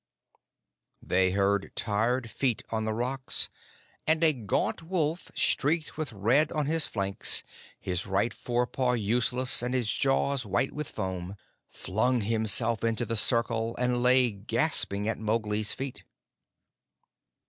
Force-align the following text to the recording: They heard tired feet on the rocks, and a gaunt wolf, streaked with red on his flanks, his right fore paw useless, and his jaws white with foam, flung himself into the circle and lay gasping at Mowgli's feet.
They 1.03 1.29
heard 1.29 1.71
tired 1.75 2.31
feet 2.31 2.63
on 2.71 2.85
the 2.85 2.93
rocks, 2.95 3.49
and 4.07 4.23
a 4.23 4.33
gaunt 4.33 4.81
wolf, 4.81 5.29
streaked 5.35 5.95
with 5.95 6.11
red 6.11 6.51
on 6.51 6.65
his 6.65 6.87
flanks, 6.87 7.43
his 7.79 8.07
right 8.07 8.33
fore 8.33 8.65
paw 8.65 8.93
useless, 8.93 9.61
and 9.61 9.75
his 9.75 9.91
jaws 9.91 10.43
white 10.43 10.71
with 10.71 10.89
foam, 10.89 11.35
flung 11.67 12.21
himself 12.21 12.83
into 12.83 13.05
the 13.05 13.15
circle 13.15 13.75
and 13.75 14.01
lay 14.01 14.31
gasping 14.31 15.07
at 15.07 15.19
Mowgli's 15.19 15.71
feet. 15.71 16.03